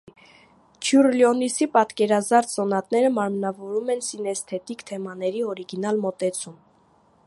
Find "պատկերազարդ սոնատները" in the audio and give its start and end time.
1.75-3.13